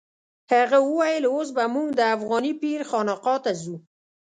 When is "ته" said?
3.43-3.51